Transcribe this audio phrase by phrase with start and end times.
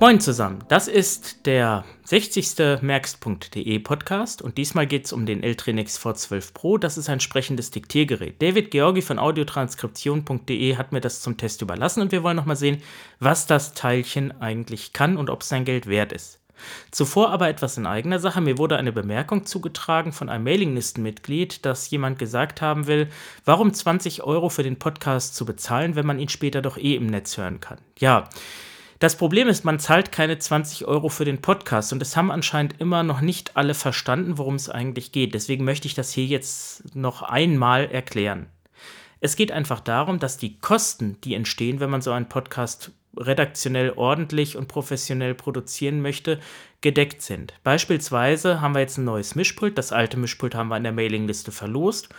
[0.00, 2.80] Moin zusammen, das ist der 60.
[2.80, 6.78] Merkst.de Podcast und diesmal geht es um den Eltrinix V12 Pro.
[6.78, 8.40] Das ist ein sprechendes Diktiergerät.
[8.40, 12.80] David Georgi von audiotranskription.de hat mir das zum Test überlassen und wir wollen nochmal sehen,
[13.18, 16.40] was das Teilchen eigentlich kann und ob es sein Geld wert ist.
[16.90, 18.40] Zuvor aber etwas in eigener Sache.
[18.40, 23.10] Mir wurde eine Bemerkung zugetragen von einem Mailinglistenmitglied, dass jemand gesagt haben will,
[23.44, 27.08] warum 20 Euro für den Podcast zu bezahlen, wenn man ihn später doch eh im
[27.08, 27.76] Netz hören kann.
[27.98, 28.30] Ja,
[29.00, 32.78] das Problem ist, man zahlt keine 20 Euro für den Podcast und es haben anscheinend
[32.80, 35.32] immer noch nicht alle verstanden, worum es eigentlich geht.
[35.32, 38.46] Deswegen möchte ich das hier jetzt noch einmal erklären.
[39.20, 43.94] Es geht einfach darum, dass die Kosten, die entstehen, wenn man so einen Podcast redaktionell
[43.96, 46.38] ordentlich und professionell produzieren möchte,
[46.82, 47.54] gedeckt sind.
[47.64, 49.78] Beispielsweise haben wir jetzt ein neues Mischpult.
[49.78, 52.10] Das alte Mischpult haben wir in der Mailingliste verlost.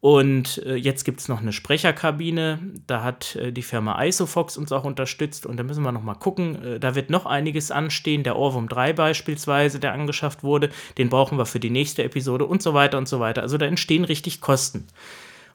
[0.00, 2.60] Und äh, jetzt gibt es noch eine Sprecherkabine.
[2.86, 5.46] Da hat äh, die Firma Isofox uns auch unterstützt.
[5.46, 6.62] Und da müssen wir noch mal gucken.
[6.62, 8.22] Äh, da wird noch einiges anstehen.
[8.22, 12.62] Der Ohrwurm 3 beispielsweise, der angeschafft wurde, den brauchen wir für die nächste Episode und
[12.62, 13.42] so weiter und so weiter.
[13.42, 14.86] Also da entstehen richtig Kosten.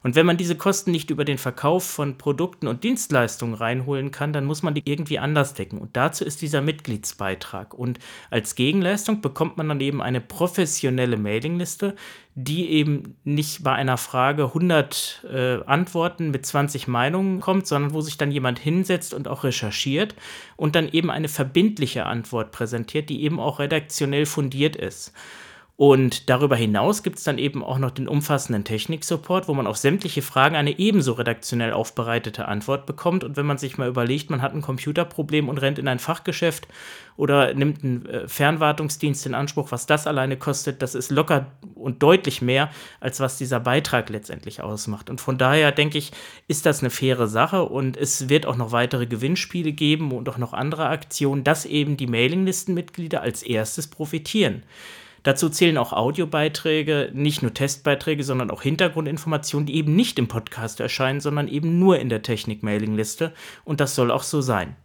[0.02, 4.32] Und wenn man diese Kosten nicht über den Verkauf von Produkten und Dienstleistungen reinholen kann,
[4.32, 5.78] dann muss man die irgendwie anders decken.
[5.78, 7.72] Und dazu ist dieser Mitgliedsbeitrag.
[7.74, 7.98] Und
[8.30, 11.94] als Gegenleistung bekommt man dann eben eine professionelle Mailingliste,
[12.34, 18.00] die eben nicht bei einer Frage 100 äh, Antworten mit 20 Meinungen kommt, sondern wo
[18.00, 20.14] sich dann jemand hinsetzt und auch recherchiert
[20.56, 25.12] und dann eben eine verbindliche Antwort präsentiert, die eben auch redaktionell fundiert ist.
[25.76, 29.78] Und darüber hinaus gibt es dann eben auch noch den umfassenden Technik-Support, wo man auf
[29.78, 33.24] sämtliche Fragen eine ebenso redaktionell aufbereitete Antwort bekommt.
[33.24, 36.68] Und wenn man sich mal überlegt, man hat ein Computerproblem und rennt in ein Fachgeschäft
[37.16, 42.02] oder nimmt einen äh, Fernwartungsdienst in Anspruch, was das alleine kostet, das ist locker und
[42.02, 45.08] deutlich mehr, als was dieser Beitrag letztendlich ausmacht.
[45.08, 46.12] Und von daher denke ich,
[46.48, 50.38] ist das eine faire Sache und es wird auch noch weitere Gewinnspiele geben und auch
[50.38, 54.62] noch andere Aktionen, dass eben die Mailinglistenmitglieder als erstes profitieren.
[55.22, 60.80] Dazu zählen auch Audiobeiträge, nicht nur Testbeiträge, sondern auch Hintergrundinformationen, die eben nicht im Podcast
[60.80, 63.32] erscheinen, sondern eben nur in der Technik-Mailing-Liste.
[63.64, 64.76] Und das soll auch so sein.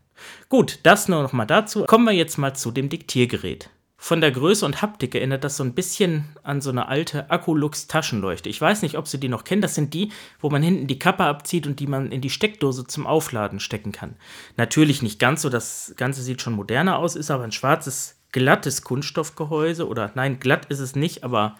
[0.50, 1.86] Gut, das nur noch mal dazu.
[1.86, 3.70] Kommen wir jetzt mal zu dem Diktiergerät.
[4.00, 7.88] Von der Größe und Haptik erinnert das so ein bisschen an so eine alte Akkulux
[7.88, 8.48] Taschenleuchte.
[8.48, 9.64] Ich weiß nicht, ob Sie die noch kennen.
[9.64, 12.86] Das sind die, wo man hinten die Kappe abzieht und die man in die Steckdose
[12.86, 14.16] zum Aufladen stecken kann.
[14.56, 18.84] Natürlich nicht ganz so, das Ganze sieht schon moderner aus, ist aber ein schwarzes glattes
[18.84, 21.56] Kunststoffgehäuse oder nein, glatt ist es nicht, aber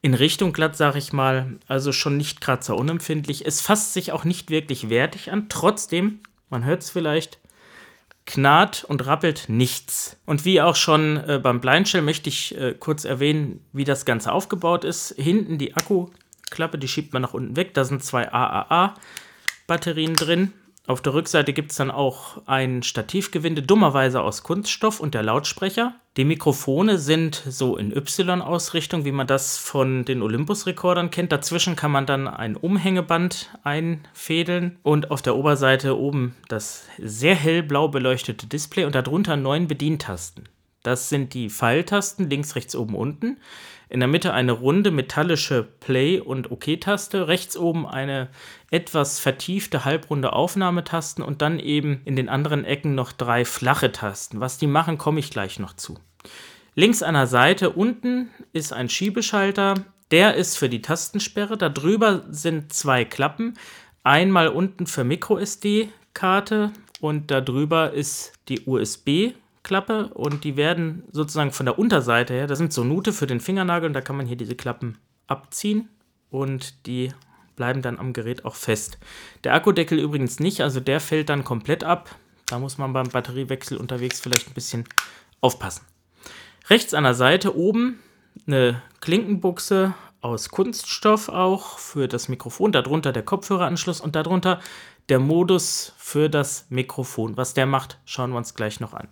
[0.00, 3.44] in Richtung glatt, sage ich mal, also schon nicht kratzer-unempfindlich.
[3.44, 7.38] Es fasst sich auch nicht wirklich wertig an, trotzdem, man hört es vielleicht,
[8.24, 10.16] knarrt und rappelt nichts.
[10.24, 14.32] Und wie auch schon äh, beim Blindshell möchte ich äh, kurz erwähnen, wie das Ganze
[14.32, 15.14] aufgebaut ist.
[15.18, 20.54] Hinten die Akkuklappe, die schiebt man nach unten weg, da sind zwei AAA-Batterien drin.
[20.86, 25.96] Auf der Rückseite gibt es dann auch ein Stativgewinde, dummerweise aus Kunststoff und der Lautsprecher.
[26.16, 31.32] Die Mikrofone sind so in Y-Ausrichtung, wie man das von den Olympus-Rekordern kennt.
[31.32, 37.88] Dazwischen kann man dann ein Umhängeband einfädeln und auf der Oberseite oben das sehr hellblau
[37.88, 40.48] beleuchtete Display und darunter neun Bedientasten.
[40.84, 43.38] Das sind die Pfeiltasten links, rechts, oben, unten.
[43.88, 48.28] In der Mitte eine runde metallische Play- und OK-Taste, rechts oben eine
[48.70, 54.40] etwas vertiefte halbrunde Aufnahmetasten und dann eben in den anderen Ecken noch drei flache Tasten.
[54.40, 55.98] Was die machen, komme ich gleich noch zu.
[56.74, 59.74] Links an der Seite unten ist ein Schiebeschalter,
[60.10, 61.56] der ist für die Tastensperre.
[61.56, 63.54] Darüber sind zwei Klappen.
[64.02, 69.32] Einmal unten für MicroSD-Karte und darüber ist die USB
[69.66, 73.40] Klappe und die werden sozusagen von der Unterseite her, das sind so Nute für den
[73.40, 74.96] Fingernagel und da kann man hier diese Klappen
[75.26, 75.88] abziehen
[76.30, 77.12] und die
[77.56, 78.98] bleiben dann am Gerät auch fest.
[79.42, 82.14] Der Akkudeckel übrigens nicht, also der fällt dann komplett ab.
[82.46, 84.84] Da muss man beim Batteriewechsel unterwegs vielleicht ein bisschen
[85.40, 85.84] aufpassen.
[86.70, 87.98] Rechts an der Seite oben
[88.46, 94.60] eine Klinkenbuchse aus Kunststoff auch für das Mikrofon, darunter der Kopfhöreranschluss und darunter
[95.08, 97.36] der Modus für das Mikrofon.
[97.36, 99.08] Was der macht, schauen wir uns gleich noch an.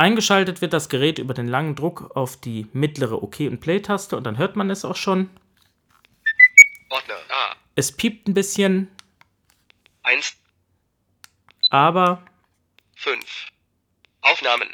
[0.00, 4.24] Eingeschaltet wird das Gerät über den langen Druck auf die mittlere OK- und Play-Taste und
[4.24, 5.28] dann hört man es auch schon.
[6.88, 7.54] Ordner A.
[7.74, 8.88] Es piept ein bisschen.
[10.04, 10.38] 1.
[11.68, 12.24] Aber.
[12.96, 13.22] 5.
[14.22, 14.70] Aufnahmen.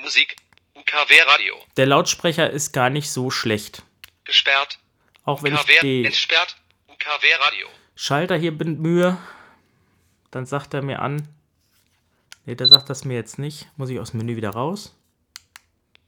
[0.00, 0.34] Musik.
[0.74, 1.56] UKW Radio.
[1.76, 3.82] Der Lautsprecher ist gar nicht so schlecht.
[4.24, 4.78] Gesperrt.
[5.24, 6.56] Auch wenn UKW ich die entsperrt.
[6.88, 7.66] UKW Radio.
[7.96, 9.18] Schalter hier bemühe,
[10.30, 11.28] dann sagt er mir an,
[12.46, 13.66] Ne, der sagt das mir jetzt nicht.
[13.76, 14.94] Muss ich aus dem Menü wieder raus.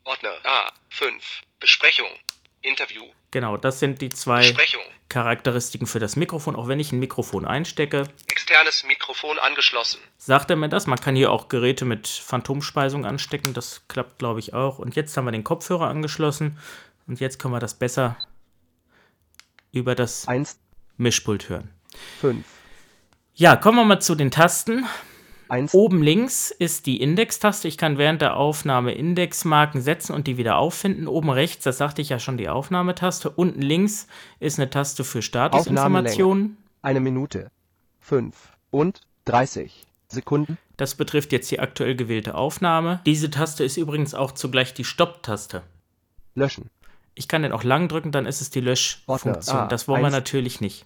[0.04, 1.12] Ordner A5.
[1.60, 2.08] Besprechung.
[2.62, 3.04] Interview.
[3.30, 4.82] Genau, das sind die zwei Besprechung.
[5.08, 6.56] Charakteristiken für das Mikrofon.
[6.56, 10.00] Auch wenn ich ein Mikrofon einstecke, Externes Mikrofon angeschlossen.
[10.18, 10.86] sagt er mir das.
[10.86, 13.54] Man kann hier auch Geräte mit Phantomspeisung anstecken.
[13.54, 14.78] Das klappt, glaube ich, auch.
[14.78, 16.58] Und jetzt haben wir den Kopfhörer angeschlossen.
[17.06, 18.16] Und jetzt können wir das besser
[19.72, 20.58] über das 1,
[20.96, 21.72] Mischpult hören.
[22.20, 22.44] 5,
[23.34, 24.86] Ja, kommen wir mal zu den Tasten.
[25.48, 27.68] 1, Oben links ist die Index-Taste.
[27.68, 31.06] Ich kann während der Aufnahme Indexmarken setzen und die wieder auffinden.
[31.08, 33.30] Oben rechts, das sagte ich ja schon, die Aufnahmetaste.
[33.30, 34.06] Unten links
[34.40, 36.56] ist eine Taste für Statusinformationen.
[36.82, 37.50] eine Minute,
[38.00, 38.34] 5
[38.70, 43.00] und 30 Sekunden, Das betrifft jetzt die aktuell gewählte Aufnahme.
[43.06, 45.62] Diese Taste ist übrigens auch zugleich die Stopp-Taste.
[46.34, 46.70] löschen,
[47.14, 49.56] Ich kann den auch lang drücken, dann ist es die Löschfunktion.
[49.56, 50.14] Ah, das wollen wir eins.
[50.14, 50.84] natürlich nicht.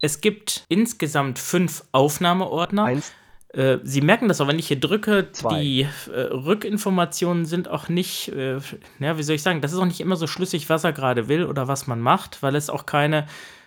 [0.00, 2.84] Es gibt insgesamt fünf Aufnahmeordner.
[2.84, 3.12] 1,
[3.56, 5.60] Äh, Sie merken das auch, wenn ich hier drücke, Zwei.
[5.60, 5.82] die
[6.12, 8.58] äh, Rückinformationen sind auch nicht, äh,
[8.98, 11.28] ja, wie soll ich sagen, das ist auch nicht immer so schlüssig, was er gerade
[11.28, 13.26] will oder was man macht, weil es auch keine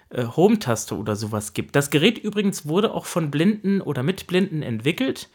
[0.09, 1.75] äh, Home-Taste oder sowas gibt.
[1.75, 5.29] Das Gerät übrigens wurde auch von Blinden oder mit Blinden entwickelt.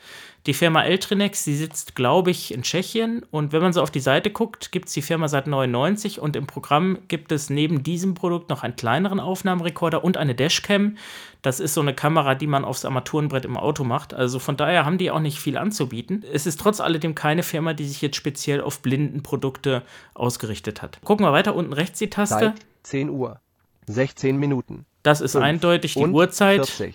[0.47, 3.25] Die Firma Eltrinex, die sitzt, glaube ich, in Tschechien.
[3.31, 6.37] Und wenn man so auf die Seite guckt, gibt es die Firma seit 99 und
[6.37, 10.99] im Programm gibt es neben diesem Produkt noch einen kleineren Aufnahmerekorder und eine Dashcam.
[11.41, 14.13] Das ist so eine Kamera, die man aufs Armaturenbrett im Auto macht.
[14.13, 16.23] Also von daher haben die auch nicht viel anzubieten.
[16.31, 19.83] Es ist trotz alledem keine Firma, die sich jetzt speziell auf Blindenprodukte
[20.13, 21.01] ausgerichtet hat.
[21.05, 22.53] Gucken wir weiter unten rechts die Taste.
[22.53, 23.41] Zeit 10 Uhr,
[23.87, 26.67] 16 Minuten, Das ist 5 eindeutig die und Uhrzeit.
[26.67, 26.95] 40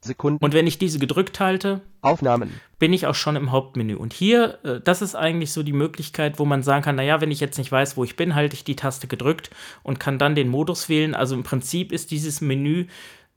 [0.00, 3.96] Sekunden, Und wenn ich diese gedrückt halte, Aufnahmen, bin ich auch schon im Hauptmenü.
[3.96, 7.32] Und hier, äh, das ist eigentlich so die Möglichkeit, wo man sagen kann, naja, wenn
[7.32, 9.50] ich jetzt nicht weiß, wo ich bin, halte ich die Taste gedrückt
[9.82, 11.14] und kann dann den Modus wählen.
[11.14, 12.86] Also im Prinzip ist dieses Menü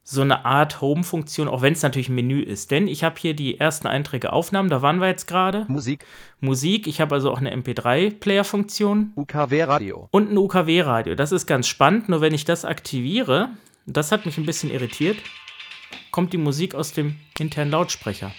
[0.03, 2.71] so eine Art Home-Funktion, auch wenn es natürlich ein Menü ist.
[2.71, 5.65] Denn ich habe hier die ersten Einträge Aufnahmen, da waren wir jetzt gerade.
[5.67, 6.05] Musik,
[6.39, 11.15] Musik, ich habe also auch eine MP3-Player-Funktion UKW Radio, und ein UKW-Radio.
[11.15, 13.49] Das ist ganz spannend, nur wenn ich das aktiviere,
[13.85, 15.17] das hat mich ein bisschen irritiert,
[16.11, 18.31] kommt die Musik aus dem internen Lautsprecher.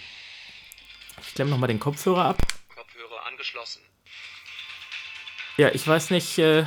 [1.21, 2.37] Ich klemme nochmal den Kopfhörer ab.
[2.75, 3.81] Kopfhörer angeschlossen.
[5.57, 6.65] Ja, ich weiß nicht, äh,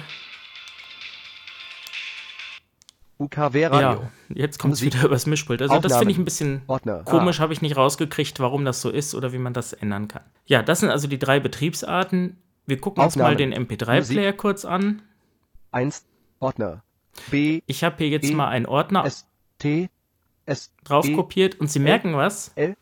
[3.18, 5.62] UKW Radio, ja, jetzt kommt es wieder übers Mischpult.
[5.62, 6.00] Also das Aufnahmen.
[6.00, 9.14] finde ich ein bisschen Ordner, komisch, ah, habe ich nicht rausgekriegt, warum das so ist
[9.14, 10.22] oder wie man das ändern kann.
[10.44, 12.36] Ja, das sind also die drei Betriebsarten.
[12.66, 13.68] Wir gucken uns mal den Aufnahmen.
[13.68, 15.02] MP3-Player kurz an.
[15.70, 16.04] 1,
[16.40, 16.82] Ordner,
[17.30, 19.26] B, Ich habe hier jetzt E, mal einen Ordner S,
[19.58, 19.88] T,
[20.46, 22.52] S, drauf E, kopiert und Sie merken was?
[22.54, 22.76] L,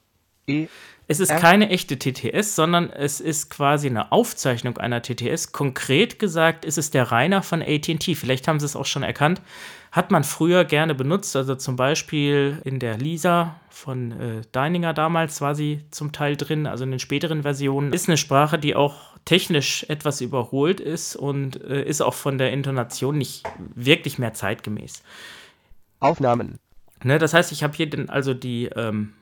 [0.46, 0.66] E,
[1.06, 5.52] Es ist keine echte TTS, sondern es ist quasi eine Aufzeichnung einer TTS.
[5.52, 8.14] Konkret gesagt ist es der Rainer von AT&T.
[8.14, 9.42] Vielleicht haben Sie es auch schon erkannt.
[9.92, 15.40] Hat man früher gerne benutzt, also zum Beispiel in der Lisa von äh, Deininger damals
[15.40, 17.92] war sie zum Teil drin, also in den späteren Versionen.
[17.92, 22.52] Ist eine Sprache, die auch technisch etwas überholt ist und äh, ist auch von der
[22.52, 23.44] Intonation nicht
[23.74, 25.02] wirklich mehr zeitgemäß.
[26.00, 26.58] Aufnahmen,
[27.04, 29.12] Ne, das heißt, ich habe hier den, also die, ähm,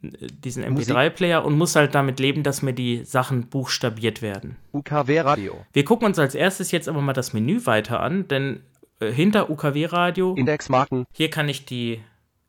[0.00, 0.94] diesen Musik.
[0.94, 4.56] MP3-Player und muss halt damit leben, dass mir die Sachen buchstabiert werden.
[4.72, 8.62] UKW Radio, Wir gucken uns als erstes jetzt aber mal das Menü weiter an, denn
[9.00, 12.02] äh, hinter UKW-Radio, Indexmarken, hier kann ich die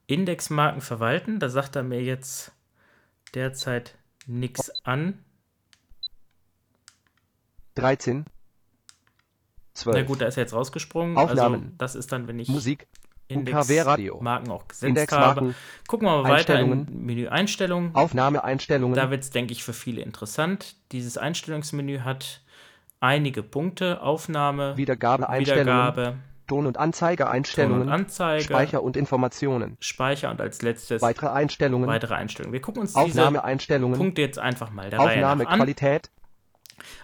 [0.07, 1.39] Indexmarken verwalten.
[1.39, 2.51] Da sagt er mir jetzt
[3.33, 3.95] derzeit
[4.27, 5.19] nichts an.
[7.75, 8.25] 13,
[9.73, 11.17] 12, Na gut, da ist er jetzt rausgesprungen.
[11.17, 11.61] Aufnahmen.
[11.63, 14.89] Also das ist dann, wenn ich Musik, UKW Radio, Indexmarken auch gesetzt habe.
[14.89, 15.55] Indexmarken,
[15.87, 17.05] Gucken wir mal weiter in.
[17.05, 17.95] Menü Einstellungen.
[17.95, 20.75] Aufnahmeeinstellungen, Da wird es, denke ich, für viele interessant.
[20.91, 22.41] Dieses Einstellungsmenü hat
[22.99, 24.01] einige Punkte.
[24.01, 26.15] Aufnahme, Wiedergabeeinstellungen, Wiedergabe,
[26.47, 31.87] Ton- und Ton Anzeigeeinstellungen, und Anzeige, Speicher und Informationen, Speicher und als letztes weitere Einstellungen,
[31.87, 32.53] weitere Einstellungen.
[32.53, 35.39] Wir gucken uns diese Aufnahmeeinstellungen, Punkte jetzt einfach mal der Reihe nach an.
[35.41, 36.09] Aufnahmequalität,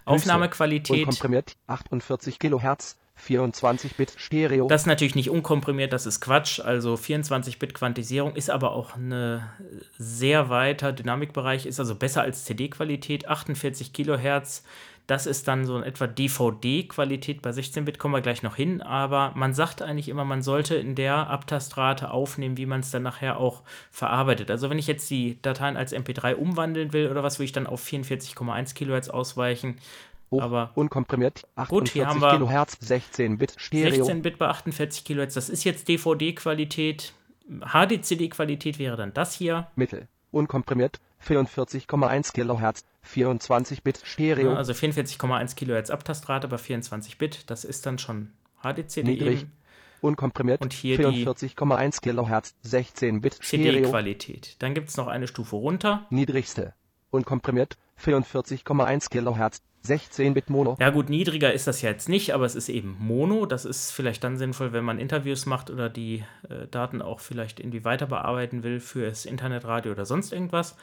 [0.05, 1.07] Aufnahmequalität.
[1.07, 2.97] unkomprimiert, 48 Kilohertz,
[3.27, 6.59] 24-Bit Stereo, Das ist natürlich nicht unkomprimiert, das ist Quatsch.
[6.59, 9.41] Also 24-Bit-Quantisierung ist aber auch ein
[9.97, 13.27] sehr weiter Dynamikbereich, ist also besser als CD-Qualität.
[13.27, 14.63] 48 Kilohertz,
[15.09, 17.41] das ist dann so in etwa DVD-Qualität.
[17.41, 20.93] Bei 16-Bit kommen wir gleich noch hin, aber man sagt eigentlich immer, man sollte in
[20.93, 24.51] der Abtastrate aufnehmen, wie man es dann nachher auch verarbeitet.
[24.51, 27.65] Also wenn ich jetzt die Dateien als MP3 umwandeln will oder was, will ich dann
[27.65, 29.77] auf 44,1 Kilohertz ausweichen.
[30.31, 35.33] Hoch, aber- unkomprimiert, Gut, hier 48 haben wir Kilohertz, 16-Bit Stereo, 16-Bit bei 48 Kilohertz,
[35.33, 37.13] das ist jetzt DVD-Qualität.
[37.61, 39.67] HDCD-Qualität wäre dann das hier.
[39.75, 42.83] Mittel, unkomprimiert, 44,1 Kilohertz,
[43.13, 47.49] 24-Bit Stereo, Also 44,1 Kilohertz Abtastrate bei 24 Bit.
[47.49, 48.29] Das ist dann schon
[48.61, 49.41] HDCD Niedrig.
[49.41, 49.51] eben.
[50.01, 54.55] unkomprimiert, und hier die 44,1 Kilohertz, 16-Bit Stereo, CD-Qualität.
[54.59, 56.05] Dann gibt es noch eine Stufe runter.
[56.09, 56.73] niedrigste,
[57.09, 62.55] unkomprimiert, 44,1 Kilohertz, 16-Bit Mono, Ja gut, niedriger ist das ja jetzt nicht, aber es
[62.55, 63.45] ist eben Mono.
[63.45, 67.59] Das ist vielleicht dann sinnvoll, wenn man Interviews macht oder die äh, Daten auch vielleicht
[67.59, 70.75] irgendwie weiter bearbeiten will fürs Internetradio oder sonst irgendwas.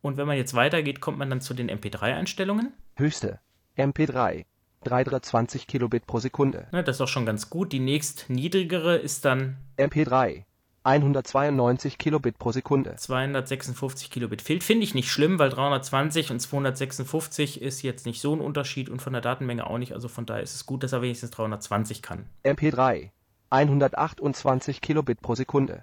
[0.00, 2.72] Und wenn man jetzt weitergeht, kommt man dann zu den MP3-Einstellungen.
[2.96, 3.40] höchste,
[3.76, 4.44] MP3,
[4.84, 7.72] 320 Kilobit pro Sekunde, Ne, das ist auch schon ganz gut.
[7.72, 10.44] Die nächst niedrigere ist dann MP3,
[10.86, 14.40] 192 Kilobit pro Sekunde, 256 Kilobit.
[14.40, 18.88] Fehlt, finde ich nicht schlimm, weil 320 und 256 ist jetzt nicht so ein Unterschied
[18.88, 19.92] und von der Datenmenge auch nicht.
[19.94, 22.26] Also von daher ist es gut, dass er wenigstens 320 kann.
[22.44, 23.10] MP3,
[23.50, 25.82] 128 Kilobit pro Sekunde,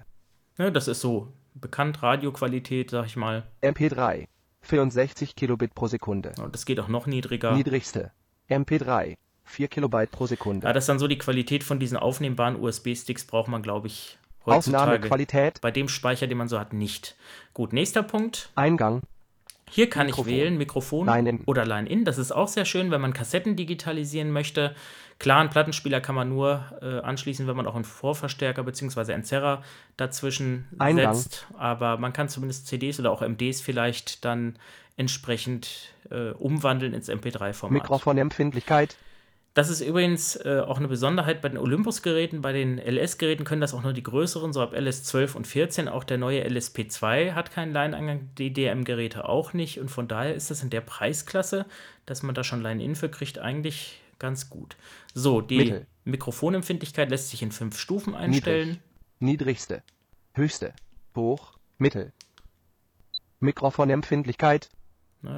[0.58, 3.44] Ne, das ist so bekannt, Radioqualität, sag ich mal.
[3.62, 4.28] MP3,
[4.62, 7.54] 64 Kilobit pro Sekunde, Und das geht auch noch niedriger.
[7.54, 8.12] niedrigste,
[8.50, 12.56] MP3, 4 Kilobyte pro Sekunde, Ja, das ist dann so die Qualität von diesen aufnehmbaren
[12.62, 17.16] USB-Sticks braucht man, glaube ich, Aufnahmequalität, bei dem Speicher, den man so hat, nicht.
[17.54, 18.50] Gut, nächster Punkt.
[18.56, 19.02] Eingang,
[19.70, 20.32] Hier kann Mikrofon.
[20.32, 21.42] ich wählen Mikrofon Line-in.
[21.46, 22.06] oder Line-in.
[22.06, 24.76] Das ist auch sehr schön, wenn man Kassetten digitalisieren möchte.
[25.20, 29.14] Klar, einen Plattenspieler kann man nur äh, anschließen, wenn man auch einen Vorverstärker bzw.
[29.14, 29.64] Entzerrer
[29.96, 31.14] dazwischen Eingang.
[31.14, 31.48] setzt.
[31.58, 34.58] Aber man kann zumindest CDs oder auch MDs vielleicht dann
[34.98, 37.72] entsprechend äh, umwandeln ins MP3-Format.
[37.72, 38.98] Mikrofonempfindlichkeit,
[39.54, 42.42] Das ist übrigens äh, auch eine Besonderheit bei den Olympus-Geräten.
[42.42, 45.88] Bei den LS-Geräten können das auch nur die größeren, so ab LS 12 und 14.
[45.88, 49.80] Auch der neue LSP2 hat keinen Line-Eingang, die DM-Geräte auch nicht.
[49.80, 51.68] Und von daher ist das in der Preisklasse,
[52.08, 54.76] dass man da schon Line-In für kriegt, eigentlich ganz gut.
[55.14, 55.88] So, die Mittel.
[56.06, 58.80] Mikrofonempfindlichkeit lässt sich in fünf Stufen einstellen.
[59.20, 59.84] niedrigste,
[60.34, 60.74] höchste,
[61.16, 62.12] hoch, mittel.
[63.40, 64.83] Mikrofonempfindlichkeit, Ne,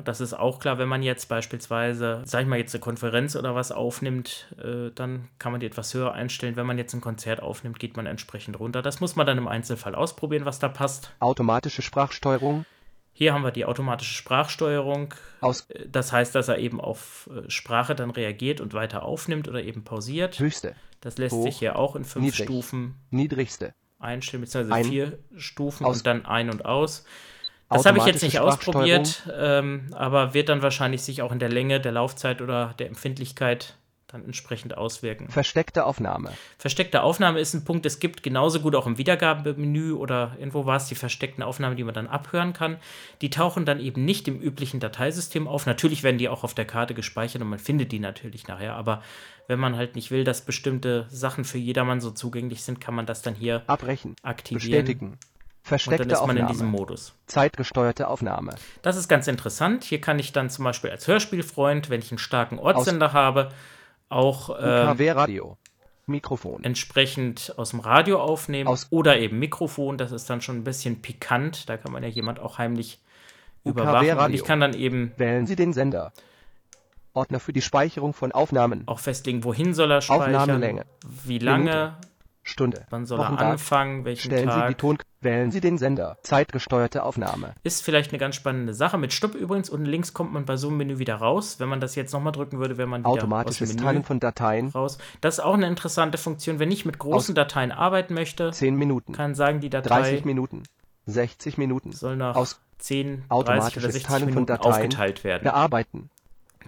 [0.04, 3.54] das ist auch klar, wenn man jetzt beispielsweise, sag ich mal, jetzt eine Konferenz oder
[3.56, 6.56] was aufnimmt, äh, dann kann man die etwas höher einstellen.
[6.56, 8.82] Wenn man jetzt ein Konzert aufnimmt, geht man entsprechend runter.
[8.82, 11.12] Das muss man dann im Einzelfall ausprobieren, was da passt.
[11.20, 12.66] automatische Sprachsteuerung,
[13.14, 15.14] Hier haben wir die automatische Sprachsteuerung.
[15.42, 19.48] aus Äh, Das heißt, dass er eben auf äh, Sprache dann reagiert und weiter aufnimmt
[19.48, 20.40] oder eben pausiert.
[20.40, 22.46] höchste, Das lässt hoch, sich hier auch in fünf niedrig.
[22.46, 27.06] Stufen niedrigste, einstellen, beziehungsweise Ein- vier Stufen aus- und dann ein und aus.
[27.78, 31.50] Das habe ich jetzt nicht ausprobiert, ähm, aber wird dann wahrscheinlich sich auch in der
[31.50, 33.76] Länge, der Laufzeit oder der Empfindlichkeit
[34.16, 35.30] dann entsprechend auswirken.
[35.30, 40.36] versteckte Aufnahme, Versteckte Aufnahme ist ein Punkt, es gibt genauso gut auch im Wiedergabemenü oder
[40.38, 42.78] irgendwo war es die versteckten Aufnahmen, die man dann abhören kann.
[43.22, 45.66] Die tauchen dann eben nicht im üblichen Dateisystem auf.
[45.66, 49.02] Natürlich werden die auch auf der Karte gespeichert und man findet die natürlich nachher, aber
[49.48, 53.06] wenn man halt nicht will, dass bestimmte Sachen für jedermann so zugänglich sind, kann man
[53.06, 54.60] das dann hier abbrechen, aktivieren.
[54.60, 55.20] bestätigen,
[55.66, 57.14] versteckte ist man in diesem Aufnahme, Modus.
[57.26, 59.84] zeitgesteuerte Aufnahme, Das ist ganz interessant.
[59.84, 63.50] Hier kann ich dann zum Beispiel als Hörspielfreund, wenn ich einen starken Ortssender habe,
[64.08, 65.58] auch äh, Radio,
[66.06, 69.98] Mikrofon, entsprechend aus dem Radio aufnehmen Aus- oder eben Mikrofon.
[69.98, 71.68] Das ist dann schon ein bisschen pikant.
[71.68, 73.00] Da kann man ja jemand auch heimlich
[73.64, 74.08] überwachen.
[74.12, 74.36] Und Radio.
[74.36, 76.14] ich kann dann eben wählen Sie den Sender,
[77.16, 80.86] Ordner für die Speicherung von Aufnahmen, auch festlegen, wohin soll er speichern, Aufnahmelänge.
[81.24, 81.98] wie lange,
[82.48, 84.78] Stunde, wann soll er anfangen, welchen Stellen Sie die Tag.
[84.78, 89.00] Ton, wählen Sie den Sender, zeitgesteuerte Aufnahme, Ist vielleicht eine ganz spannende Sache.
[89.00, 89.70] Mit Stopp übrigens.
[89.72, 91.60] Unten links kommt man bei so einem Menü wieder raus.
[91.60, 94.04] Wenn man das jetzt nochmal drücken würde, wäre man wieder automatisches aus dem Menü Teilen
[94.04, 95.00] von Dateien, raus.
[95.22, 96.60] Das ist auch eine interessante Funktion.
[96.60, 100.62] Wenn ich mit großen Dateien arbeiten möchte, 10 Minuten, kann sagen, die Datei 30 Minuten,
[101.08, 105.44] 60 Minuten, soll nach Aus- 10, 30 oder automatisches 60 Teilen Minuten Dateien, aufgeteilt werden.
[105.44, 106.10] bearbeiten,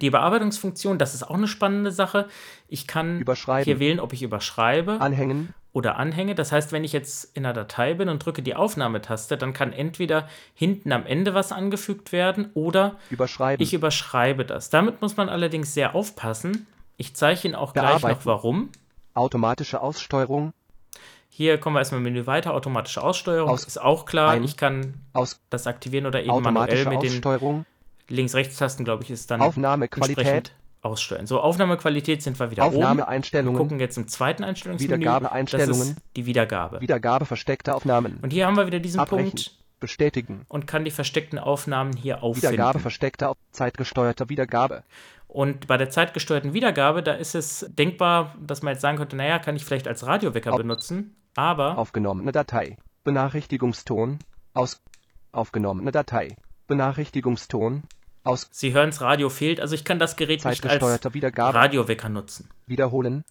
[0.00, 2.28] Die Bearbeitungsfunktion, das ist auch eine spannende Sache.
[2.68, 3.24] Ich kann
[3.64, 6.34] hier wählen, ob ich überschreibe anhängen, oder anhänge.
[6.34, 9.72] Das heißt, wenn ich jetzt in einer Datei bin und drücke die Aufnahmetaste, dann kann
[9.72, 14.68] entweder hinten am Ende was angefügt werden oder überschreiben, ich überschreibe das.
[14.70, 16.66] Damit muss man allerdings sehr aufpassen.
[16.96, 18.20] Ich zeige Ihnen auch gleich noch Bearbeiten.
[18.26, 18.68] warum.
[19.14, 20.52] automatische Aussteuerung,
[21.30, 22.52] Hier kommen wir erstmal im Menü weiter.
[22.54, 24.30] Automatische Aussteuerung Aus- ist auch klar.
[24.30, 27.64] ein- Ich kann aus, das aktivieren oder eben manuell mit den
[28.08, 31.26] Links-Rechts-Tasten, glaube ich, ist dann Aufnahmequalität, aussteuern.
[31.26, 32.76] So, Aufnahmequalität sind wir wieder oben.
[32.76, 34.96] Aufnahmeeinstellungen, gucken jetzt im zweiten Einstellungsmenü.
[35.00, 35.72] Wiedergabeeinstellungen.
[35.72, 36.80] Das ist die Wiedergabe.
[36.80, 40.90] Wiedergabe versteckter Aufnahmen, Und hier haben wir wieder diesen abbrechen, Punkt bestätigen, und kann die
[40.90, 42.52] versteckten Aufnahmen hier auffinden.
[42.52, 44.82] Wiedergabe versteckter, zeitgesteuerter Wiedergabe,
[45.28, 49.38] Und bei der zeitgesteuerten Wiedergabe, da ist es denkbar, dass man jetzt sagen könnte, naja,
[49.38, 54.18] kann ich vielleicht als Radiowecker Auf- benutzen, aber aufgenommene Datei, Benachrichtigungston,
[54.54, 54.80] aus,
[55.32, 56.34] aufgenommene Datei,
[56.66, 57.82] Benachrichtigungston,
[58.28, 62.08] aus, Sie hören es, Radio fehlt, also ich kann das Gerät nicht als Wiedergabe, Radiowecker
[62.08, 62.48] nutzen.
[62.66, 63.24] wiederholen,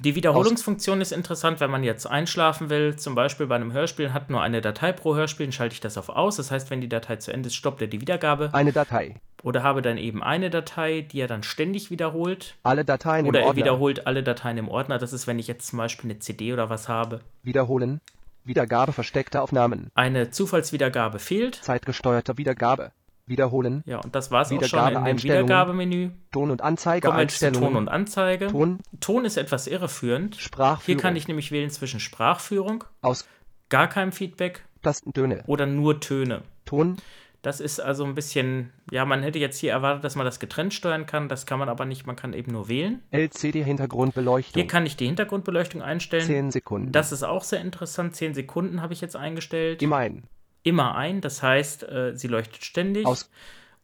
[0.00, 4.30] Die Wiederholungsfunktion ist interessant, wenn man jetzt einschlafen will, zum Beispiel bei einem Hörspiel hat
[4.30, 6.36] nur eine Datei pro Hörspiel, dann schalte ich das auf aus.
[6.36, 8.50] Das heißt, wenn die Datei zu Ende ist, stoppt er die Wiedergabe.
[8.52, 12.54] Eine Datei, oder habe dann eben eine Datei, die er dann ständig wiederholt.
[12.62, 14.98] Alle Dateien oder im er Ordner, wiederholt alle Dateien im Ordner.
[14.98, 17.20] Das ist, wenn ich jetzt zum Beispiel eine CD oder was habe.
[17.42, 18.00] wiederholen,
[18.44, 22.92] Wiedergabe versteckter Aufnahmen, Eine Zufallswiedergabe fehlt, zeitgesteuerter Wiedergabe,
[23.30, 23.82] Wiederholen.
[23.86, 25.22] Ja, und das war es auch schon in dem.
[25.22, 26.10] Wiedergabemenü.
[26.30, 27.68] Ton- und Kommen zu Anzeigeeinstellungen.
[27.68, 28.48] Ton und Anzeige.
[28.48, 30.36] Ton, Ton ist etwas irreführend.
[30.36, 30.84] Sprachführung.
[30.84, 33.26] Hier kann ich nämlich wählen zwischen Sprachführung, Aus
[33.70, 35.42] gar keinem Feedback Tastentöne.
[35.46, 36.42] oder nur Töne.
[36.66, 36.96] Ton,
[37.42, 40.74] Das ist also ein bisschen, ja, man hätte jetzt hier erwartet, dass man das getrennt
[40.74, 41.28] steuern kann.
[41.30, 43.02] Das kann man aber nicht, man kann eben nur wählen.
[43.12, 44.54] LCD-Hintergrundbeleuchtung.
[44.60, 46.26] Hier kann ich die Hintergrundbeleuchtung einstellen.
[46.26, 46.92] 10 Sekunden.
[46.92, 48.14] Das ist auch sehr interessant.
[48.14, 49.82] 10 Sekunden habe ich jetzt eingestellt.
[49.82, 50.24] Immer ein.
[50.62, 53.06] Immer ein, das heißt, äh, sie leuchtet ständig.
[53.06, 53.30] Aus.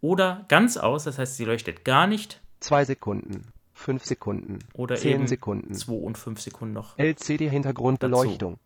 [0.00, 2.40] Oder ganz aus, das heißt, sie leuchtet gar nicht.
[2.60, 3.52] 2 Sekunden.
[3.74, 4.58] 5 Sekunden.
[4.74, 5.74] Oder 10 eben Sekunden.
[5.74, 6.98] 2 und 5 Sekunden noch.
[6.98, 8.58] LCD-Hintergrundbeleuchtung.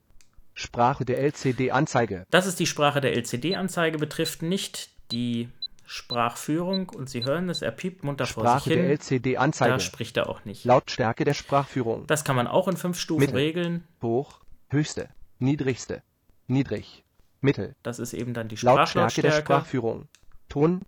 [0.55, 2.27] Sprache der LCD-Anzeige.
[2.31, 5.49] Das ist die Sprache der LCD-Anzeige, betrifft nicht die
[5.87, 6.89] Sprachführung.
[6.91, 8.87] Und Sie hören es, er piept munter vor Sprache sich der hin.
[8.87, 9.81] Da LCD-Anzeige.
[9.81, 10.65] spricht er auch nicht.
[10.65, 12.07] Lautstärke der Sprachführung.
[12.07, 13.37] Das kann man auch in fünf Stufen Mittel.
[13.37, 13.85] regeln.
[14.03, 16.03] Hoch, höchste, niedrigste,
[16.47, 17.05] niedrig,
[17.41, 17.75] mittel.
[17.83, 19.41] Das ist eben dann die Lautstärke der Sprachlautstärke.
[19.43, 20.09] Sprachführung.
[20.49, 20.83] Ton,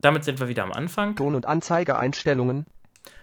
[0.00, 2.66] Damit sind wir wieder am Anfang Ton- und Anzeigeeinstellungen.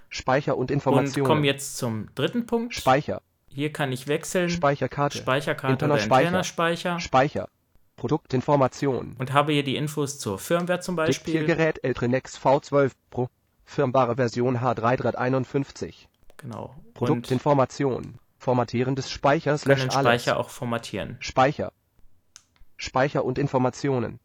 [0.10, 1.26] Speicher und und Informationen.
[1.28, 2.76] kommen jetzt zum dritten Punkt.
[2.76, 4.50] Speicher, Hier kann ich wechseln.
[4.50, 6.28] Speicherkarte, Speicherkarte interner oder Speicher.
[6.28, 7.00] interner Speicher.
[7.00, 7.48] Speicher,
[7.96, 9.16] Produktinformation.
[9.20, 11.34] Und habe hier die Infos zur Firmware zum Beispiel.
[11.34, 13.30] Diktiergerät Eltrinex V12 Pro.
[13.64, 15.94] Firmbare Version H3351.
[16.38, 16.76] Genau.
[16.78, 18.16] Und Produktinformation.
[18.38, 20.24] Formatieren des Speichers können löscht alles.
[20.24, 21.18] Speicher auch formatieren.
[21.20, 21.72] Speicher.
[22.82, 24.20] Speicher und Informationen.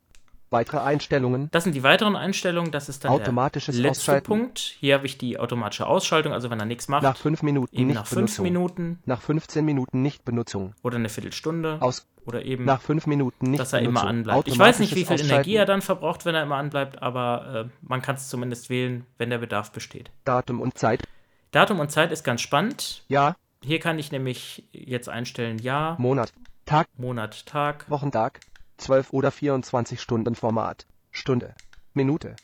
[0.48, 1.48] Weitere Einstellungen.
[1.50, 2.70] Das sind die weiteren Einstellungen.
[2.70, 4.26] Das ist dann Automatisches der letzte Ausschalten.
[4.26, 4.58] Punkt.
[4.78, 7.88] Hier habe ich die automatische Ausschaltung, also wenn er nichts macht, Nach 5 Minuten eben
[7.88, 8.44] nicht nach fünf Benutzung.
[8.44, 10.74] Minuten Nach 15 Minuten Nichtbenutzung.
[10.84, 12.06] oder eine Viertelstunde Aus.
[12.24, 14.46] oder eben, Nach 5 Minuten nicht dass er immer anbleibt.
[14.46, 17.68] Ich weiß nicht, wie viel Energie er dann verbraucht, wenn er immer anbleibt, aber äh,
[17.82, 20.10] man kann es zumindest wählen, wenn der Bedarf besteht.
[20.24, 21.02] Datum und Zeit.
[21.50, 23.02] Datum und Zeit ist ganz spannend.
[23.08, 23.34] Ja,
[23.64, 26.32] Hier kann ich nämlich jetzt einstellen Jahr, Monat,
[26.66, 27.88] Tag, Monat, Tag.
[27.88, 28.40] Wochentag,
[28.78, 30.84] 12 oder 24 Stunden Format.
[31.12, 31.54] Stunde,
[31.94, 32.34] Minute.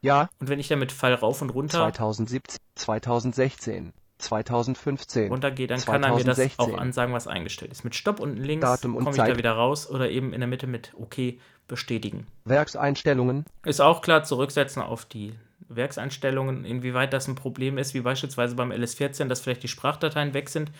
[0.00, 5.28] Ja, Und wenn ich dann mit Pfeil rauf und runter 2017, 2016, 2015.
[5.30, 6.74] runtergehe, dann kann er mir das 2016.
[6.74, 7.84] auch ansagen, was eingestellt ist.
[7.84, 9.36] Mit Stopp unten links Datum und komme ich da Zeit.
[9.36, 11.34] wieder raus oder eben in der Mitte mit OK
[11.68, 12.26] bestätigen.
[12.46, 13.44] Werkseinstellungen.
[13.66, 15.34] Ist auch klar, zurücksetzen auf die
[15.68, 20.48] Werkseinstellungen, inwieweit das ein Problem ist, wie beispielsweise beim LS14, dass vielleicht die Sprachdateien weg
[20.48, 20.70] sind.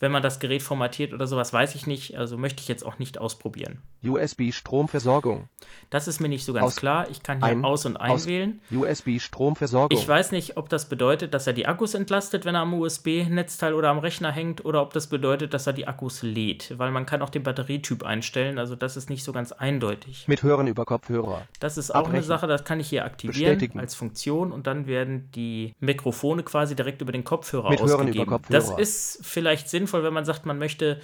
[0.00, 2.16] Wenn man das Gerät formatiert oder sowas, weiß ich nicht.
[2.18, 3.78] Also möchte ich jetzt auch nicht ausprobieren.
[4.04, 5.48] USB-Stromversorgung.
[5.90, 7.06] Das ist mir nicht so ganz Aus- klar.
[7.10, 8.60] Ich kann hier ein- aus- und einwählen.
[8.70, 9.96] USB-Stromversorgung.
[9.96, 13.72] Ich weiß nicht, ob das bedeutet, dass er die Akkus entlastet, wenn er am USB-Netzteil
[13.74, 17.06] oder am Rechner hängt, oder ob das bedeutet, dass er die Akkus lädt, weil man
[17.06, 20.26] kann auch den Batterietyp einstellen, also das ist nicht so ganz eindeutig.
[20.28, 21.42] Mit Hören über Kopfhörer.
[21.60, 22.26] Das ist auch eine Abbrechen.
[22.26, 23.80] Sache, das kann ich hier aktivieren Bestätigen.
[23.80, 28.22] als Funktion und dann werden die Mikrofone quasi direkt über den Kopfhörer Mit Hören ausgegeben.
[28.24, 28.58] über Kopfhörer.
[28.60, 31.00] Das ist vielleicht sinnvoll, wenn man sagt, man möchte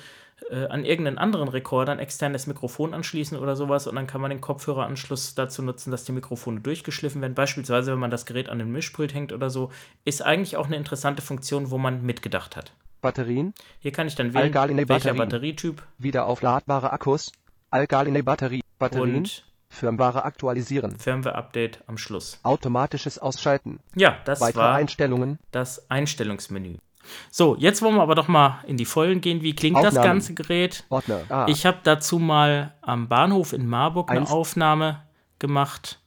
[0.51, 4.31] äh, an irgendeinen anderen Rekorder ein externes Mikrofon anschließen oder sowas und dann kann man
[4.31, 7.35] den Kopfhöreranschluss dazu nutzen, dass die Mikrofone durchgeschliffen werden.
[7.35, 9.71] Beispielsweise, wenn man das Gerät an den Mischpult hängt oder so,
[10.05, 12.73] ist eigentlich auch eine interessante Funktion, wo man mitgedacht hat.
[13.01, 13.55] Batterien.
[13.79, 15.15] Hier kann ich dann wählen, Alkaline welcher.
[15.15, 17.33] Batterietyp Wiederaufladbare Akkus.
[17.71, 18.63] Alkaline Batterie.
[18.79, 19.17] Batterien.
[19.17, 20.99] und Firmware aktualisieren.
[20.99, 22.41] Firmware-Update am Schluss.
[22.43, 23.79] Automatisches Ausschalten.
[23.95, 25.39] Ja, das Weitere war Einstellungen.
[25.53, 26.77] das Einstellungsmenü.
[27.31, 29.43] So, jetzt wollen wir aber doch mal in die Vollen gehen.
[29.43, 30.07] Wie klingt das Aufnahmen.
[30.07, 30.85] ganze Gerät?
[30.89, 31.21] Ordner.
[31.29, 31.47] Ah.
[31.49, 34.31] Ich habe dazu mal am Bahnhof in Marburg eine Eins.
[34.31, 35.03] Aufnahme
[35.39, 35.99] gemacht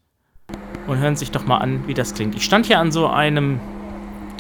[0.88, 2.36] und hören sich doch mal an, wie das klingt.
[2.36, 3.60] Ich stand hier an so einem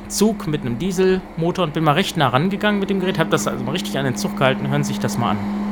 [0.07, 3.47] Zug mit einem Dieselmotor und bin mal recht nah rangegangen mit dem Gerät, habe das
[3.47, 5.62] also mal richtig an den Zug gehalten, hören sich das mal an.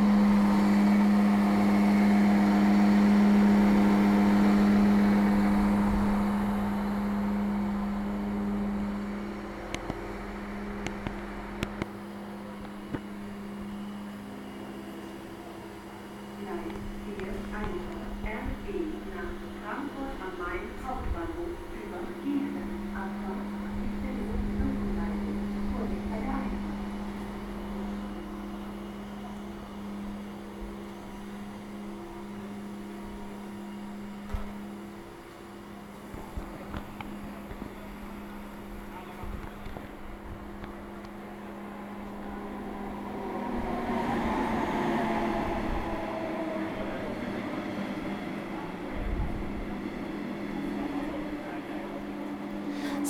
[16.51, 16.90] night.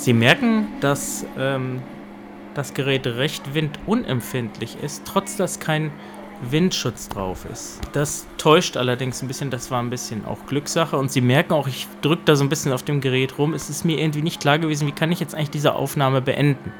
[0.02, 1.80] Sie merken, dass ähm,
[2.54, 5.92] das Gerät recht windunempfindlich ist, trotz dass kein
[6.50, 7.80] Windschutz drauf ist.
[7.92, 10.96] Das täuscht allerdings ein bisschen, das war ein bisschen auch Glückssache.
[10.98, 13.54] Und Sie merken auch, ich drücke da so ein bisschen auf dem Gerät rum.
[13.54, 16.72] Es ist mir irgendwie nicht klar gewesen, wie kann ich jetzt eigentlich diese Aufnahme beenden.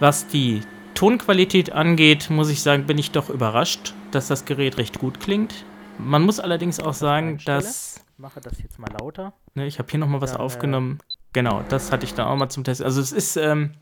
[0.00, 0.62] Was die
[0.94, 5.64] Tonqualität angeht, muss ich sagen, bin ich doch überrascht, dass das Gerät recht gut klingt.
[5.96, 9.32] Man muss allerdings auch sagen, dass mache das jetzt mal lauter.
[9.54, 10.98] Ne, ich habe hier nochmal was Dann, äh, aufgenommen.
[11.32, 12.82] Genau, das hatte ich dann auch mal zum Test.
[12.82, 13.72] Also es ist ähm,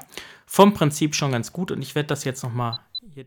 [0.47, 2.81] vom Prinzip schon ganz gut und ich werde das jetzt nochmal
[3.15, 3.25] hier.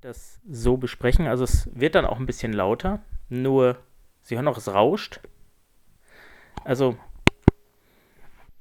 [0.00, 1.28] Das so besprechen.
[1.28, 3.00] Also es wird dann auch ein bisschen lauter.
[3.28, 3.78] Nur,
[4.20, 5.20] Sie hören auch, es rauscht.
[6.64, 6.96] Also,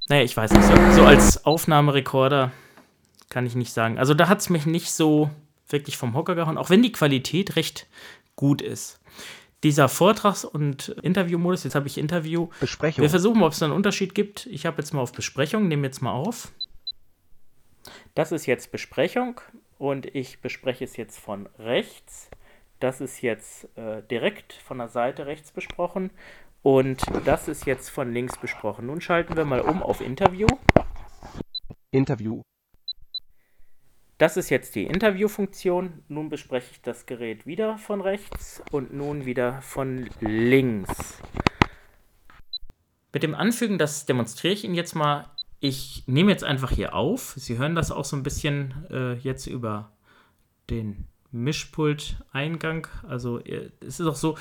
[0.07, 0.63] naja, ich weiß nicht.
[0.63, 2.51] So, so als Aufnahmerekorder
[3.29, 3.97] kann ich nicht sagen.
[3.97, 5.31] Also da hat es mich nicht so
[5.67, 7.87] wirklich vom Hocker gehauen, auch wenn die Qualität recht
[8.35, 9.00] gut ist.
[9.63, 12.49] Dieser Vortrags- und Interviewmodus, jetzt habe ich Interview.
[12.59, 13.01] Besprechung.
[13.03, 14.47] Wir versuchen mal, ob es da einen Unterschied gibt.
[14.47, 16.51] Ich habe jetzt mal auf Besprechung, nehme jetzt mal auf.
[18.15, 19.39] Das ist jetzt Besprechung
[19.77, 22.29] und ich bespreche es jetzt von rechts.
[22.79, 26.09] Das ist jetzt äh, direkt von der Seite rechts besprochen
[26.63, 28.87] und das ist jetzt von links besprochen.
[28.87, 30.47] Nun schalten wir mal um auf Interview.
[31.91, 32.41] Interview.
[34.21, 36.03] Das ist jetzt die Interviewfunktion.
[36.07, 41.17] Nun bespreche ich das Gerät wieder von rechts und nun wieder von links.
[43.11, 45.31] Mit dem Anfügen, das demonstriere ich Ihnen jetzt mal.
[45.59, 47.33] Ich nehme jetzt einfach hier auf.
[47.35, 49.91] Sie hören das auch so ein bisschen äh, jetzt über
[50.69, 52.89] den Mischpult-Eingang.
[53.07, 54.37] Also äh, es ist auch so,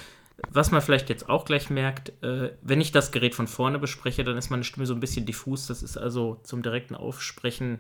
[0.51, 4.25] was man vielleicht jetzt auch gleich merkt, äh, wenn ich das Gerät von vorne bespreche,
[4.25, 5.69] dann ist meine Stimme so ein bisschen diffus.
[5.69, 7.79] Das ist also zum direkten Aufsprechen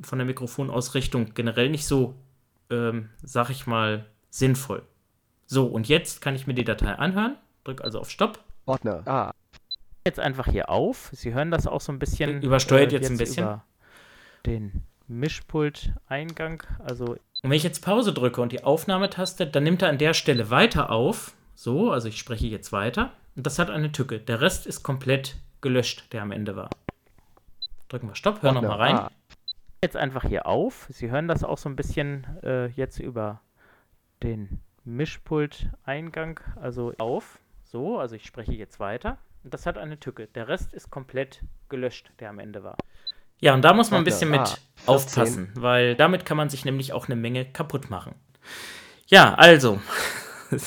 [0.00, 2.14] von der Mikrofonausrichtung generell nicht so,
[2.70, 4.82] ähm, sag ich mal, sinnvoll.
[5.46, 7.36] So, und jetzt kann ich mir die Datei anhören.
[7.64, 8.38] Drück also auf Stopp.
[8.66, 9.06] Ordner.
[9.06, 9.34] A.
[10.06, 11.10] Jetzt einfach hier auf.
[11.12, 12.42] Sie hören das auch so ein bisschen.
[12.42, 13.44] Übersteuert jetzt ein bisschen.
[13.44, 13.64] Über
[14.46, 16.62] den Mischpult-Eingang.
[16.78, 20.14] Also Und wenn ich jetzt Pause drücke und die Aufnahmetaste, dann nimmt er an der
[20.14, 21.34] Stelle weiter auf.
[21.54, 23.12] So, also ich spreche jetzt weiter.
[23.36, 24.20] Und das hat eine Tücke.
[24.20, 26.70] Der Rest ist komplett gelöscht, der am Ende war.
[27.88, 28.96] Drücken wir Stopp, hören nochmal rein.
[28.96, 29.10] A.
[29.82, 30.86] jetzt einfach hier auf.
[30.90, 33.40] Sie hören das auch so ein bisschen äh, jetzt über
[34.22, 36.40] den Mischpult-Eingang.
[36.60, 37.38] Also auf.
[37.64, 39.18] So, also ich spreche jetzt weiter.
[39.42, 40.26] Und das hat eine Tücke.
[40.26, 42.76] Der Rest ist komplett gelöscht, der am Ende war.
[43.38, 44.58] Ja, und da muss man ein bisschen mit 14.
[44.86, 48.14] aufpassen, weil damit kann man sich nämlich auch eine Menge kaputt machen.
[49.06, 49.80] Ja, also,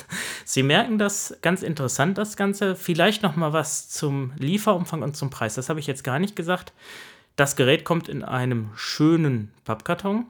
[0.46, 2.76] Sie merken das ganz interessant, das Ganze.
[2.76, 5.54] Vielleicht noch mal was zum Lieferumfang und zum Preis.
[5.54, 6.74] Das habe ich jetzt gar nicht gesagt.
[7.36, 10.28] Das Gerät kommt in einem schönen Pappkarton,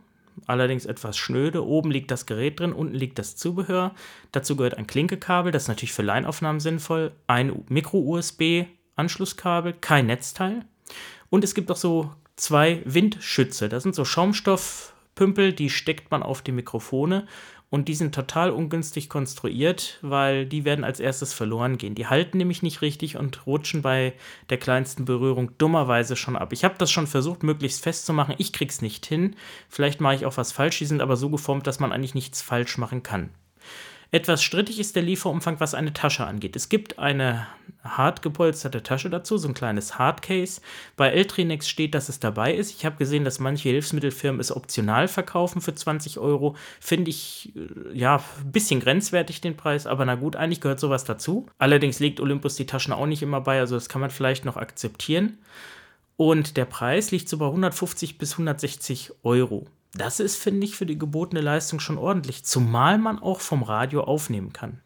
[0.47, 1.65] allerdings etwas schnöde.
[1.65, 3.93] Oben liegt das Gerät drin, unten liegt das Zubehör.
[4.31, 10.63] Dazu gehört ein Klinkekabel, das ist natürlich für Line-Aufnahmen sinnvoll, ein Micro-USB-Anschlusskabel, kein Netzteil.
[11.29, 13.67] Und es gibt auch so zwei Windschütze.
[13.67, 17.27] Das sind so Schaumstoffpümpel, die steckt man auf die Mikrofone
[17.73, 21.95] und die sind total ungünstig konstruiert, weil die werden als erstes verloren gehen.
[21.95, 24.13] Die halten nämlich nicht richtig und rutschen bei
[24.51, 26.53] der kleinsten Berührung dummerweise schon ab.
[26.53, 28.35] Ich habe das schon versucht, möglichst festzumachen.
[28.37, 29.35] Ich krieg's nicht hin.
[29.69, 30.77] Vielleicht mache ich auch was falsch.
[30.77, 33.31] Die sind aber so geformt, dass man eigentlich nichts falsch machen kann.
[34.11, 36.55] Etwas strittig ist der Lieferumfang, was eine Tasche angeht.
[36.55, 37.47] Es gibt eine
[37.83, 40.61] hart gepolsterte Tasche dazu, so ein kleines Hardcase.
[40.95, 42.71] Bei Eltrinex steht, dass es dabei ist.
[42.71, 46.55] Ich habe gesehen, dass manche Hilfsmittelfirmen es optional verkaufen für 20 Euro.
[46.79, 51.03] Finde ich, äh, ja, ein bisschen grenzwertig den Preis, aber na gut, eigentlich gehört sowas
[51.03, 51.47] dazu.
[51.57, 54.57] Allerdings legt Olympus die Taschen auch nicht immer bei, also das kann man vielleicht noch
[54.57, 55.37] akzeptieren.
[56.15, 59.65] Und der Preis liegt so bei 150 bis 160 Euro.
[59.93, 64.03] Das ist, finde ich, für die gebotene Leistung schon ordentlich, zumal man auch vom Radio
[64.03, 64.79] aufnehmen kann.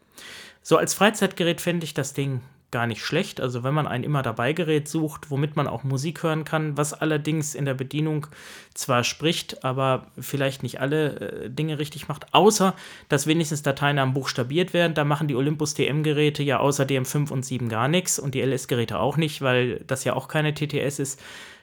[0.62, 3.40] So als Freizeitgerät fände ich das Ding gar nicht schlecht.
[3.40, 6.92] Also wenn man ein immer dabei Gerät sucht, womit man auch Musik hören kann, was
[6.92, 8.26] allerdings in der Bedienung
[8.74, 12.74] zwar spricht, aber vielleicht nicht alle äh, Dinge richtig macht, außer
[13.08, 14.94] dass wenigstens Dateinamen buchstabiert werden.
[14.94, 18.98] Da machen die Olympus DM-Geräte ja außer DM5 und 7 gar nichts und die LS-Geräte
[18.98, 21.20] auch nicht, weil das ja auch keine TTS ist.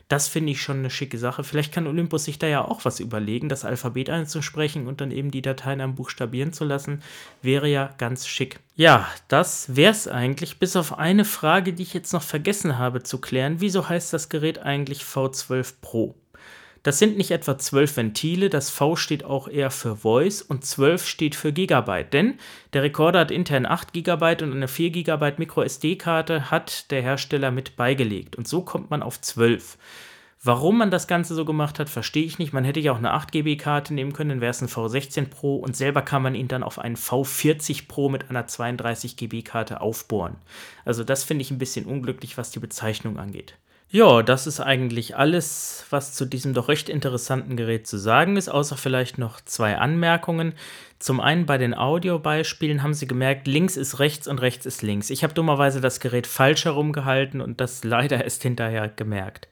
[0.08, 1.44] Das finde ich schon eine schicke Sache.
[1.44, 5.32] Vielleicht kann Olympus sich da ja auch was überlegen, das Alphabet einzusprechen und dann eben
[5.32, 7.02] die Dateien am buchstabieren zu lassen.
[7.42, 8.60] Wäre ja ganz schick.
[8.76, 13.02] Ja, das wäre es eigentlich, bis auf eine Frage, die ich jetzt noch vergessen habe
[13.02, 13.62] zu klären.
[13.62, 16.16] Wieso heißt das Gerät eigentlich V12 Pro?
[16.86, 21.08] Das sind nicht etwa 12 Ventile, das V steht auch eher für Voice und 12
[21.08, 22.36] steht für Gigabyte, denn
[22.74, 27.50] der Rekorder hat intern 8 Gigabyte und eine 4 Gigabyte Micro SD-Karte hat der Hersteller
[27.50, 29.80] mit beigelegt und so kommt man auf 12.
[30.44, 32.54] Warum man das Ganze so gemacht hat, verstehe ich nicht.
[32.54, 35.26] Man hätte ja auch eine 8 GB Karte nehmen können, dann wäre es ein V16
[35.30, 39.42] Pro und selber kann man ihn dann auf einen V40 Pro mit einer 32 GB
[39.42, 40.36] Karte aufbohren.
[40.86, 43.56] Also das finde ich ein bisschen unglücklich, was die Bezeichnung angeht.
[43.96, 48.50] Ja, das ist eigentlich alles, was zu diesem doch recht interessanten Gerät zu sagen ist,
[48.50, 50.52] außer vielleicht noch zwei Anmerkungen.
[51.00, 55.10] Zum einen bei den Audiobeispielen haben Sie gemerkt, links ist rechts und rechts ist links.
[55.12, 59.48] Ich habe dummerweise das Gerät falsch herumgehalten und das leider erst hinterher gemerkt.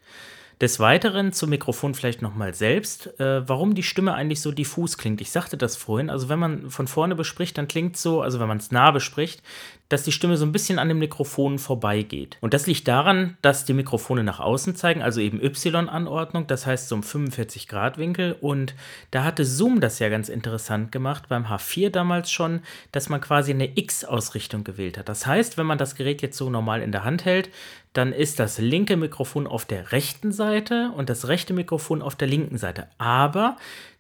[0.60, 5.22] Des Weiteren zum Mikrofon vielleicht nochmal selbst, äh, warum die Stimme eigentlich so diffus klingt.
[5.22, 8.48] Ich sagte das vorhin, also wenn man von vorne bespricht, dann klingt so, also wenn
[8.50, 9.42] man es nah bespricht,
[9.94, 12.38] dass die Stimme so ein bisschen an den Mikrofonen vorbeigeht.
[12.42, 16.90] Und das liegt daran, dass die Mikrofone nach außen zeigen, also eben Y-Anordnung, das heißt
[16.90, 18.36] so um 45 Grad Winkel.
[18.42, 18.74] Und
[19.12, 23.52] da hatte Zoom das ja ganz interessant gemacht, beim H4 damals schon, dass man quasi
[23.52, 25.10] eine X-Ausrichtung gewählt hat.
[25.10, 27.52] Das heißt, wenn man das Gerät jetzt so normal in der Hand hält,
[27.94, 32.28] dann ist das linke Mikrofon auf der rechten Seite und das rechte Mikrofon auf der
[32.28, 32.88] linken Seite.
[32.98, 33.58] Aber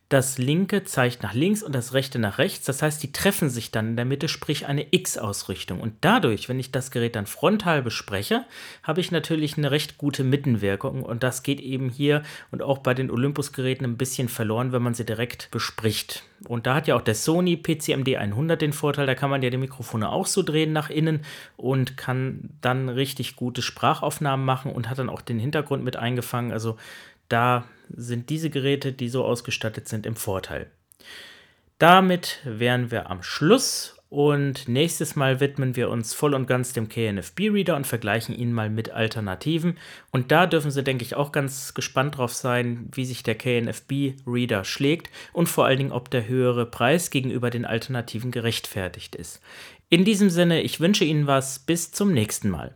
[0.09, 2.65] das linke zeigt nach links und das rechte nach rechts.
[2.65, 5.79] Das heißt, die treffen sich dann in der Mitte, sprich eine X-Ausrichtung.
[5.79, 8.45] Und dadurch, wenn ich das Gerät dann frontal bespreche,
[8.83, 11.01] habe ich natürlich eine recht gute Mittenwirkung.
[11.01, 14.93] Und das geht eben hier und auch bei den Olympus-Geräten ein bisschen verloren, wenn man
[14.93, 16.23] sie direkt bespricht.
[16.47, 19.49] Und da hat ja auch der Sony PCMD 100 den Vorteil, da kann man ja
[19.49, 21.21] die Mikrofone auch so drehen nach innen
[21.57, 26.51] und kann dann richtig gute Sprachaufnahmen machen und hat dann auch den Hintergrund mit eingefangen.
[26.51, 26.77] Also
[27.29, 27.63] da
[27.95, 30.69] sind diese Geräte, die so ausgestattet sind, im Vorteil.
[31.79, 36.87] Damit wären wir am Schluss und nächstes Mal widmen wir uns voll und ganz dem
[36.87, 39.79] KNFB-Reader und vergleichen ihn mal mit Alternativen.
[40.11, 44.65] Und da dürfen Sie, denke ich, auch ganz gespannt drauf sein, wie sich der KNFB-Reader
[44.65, 49.41] schlägt und vor allen Dingen, ob der höhere Preis gegenüber den Alternativen gerechtfertigt ist.
[49.89, 52.71] In diesem Sinne, ich wünsche Ihnen was, bis zum nächsten Mal.